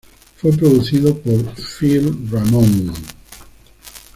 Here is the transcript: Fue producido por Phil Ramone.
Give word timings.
Fue 0.37 0.51
producido 0.53 1.15
por 1.19 1.53
Phil 1.55 2.27
Ramone. 2.31 2.91